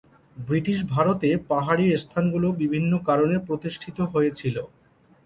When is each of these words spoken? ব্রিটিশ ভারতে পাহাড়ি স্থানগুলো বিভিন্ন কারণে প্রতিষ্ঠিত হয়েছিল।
ব্রিটিশ 0.37 0.77
ভারতে 0.93 1.29
পাহাড়ি 1.51 1.85
স্থানগুলো 2.03 2.47
বিভিন্ন 2.61 2.91
কারণে 3.07 3.35
প্রতিষ্ঠিত 3.47 3.97
হয়েছিল। 4.13 4.55